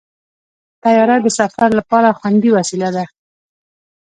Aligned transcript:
طیاره 0.83 1.17
د 1.25 1.27
سفر 1.39 1.69
لپاره 1.79 2.15
خوندي 2.17 2.49
وسیله 2.57 2.89
ده. 2.95 3.05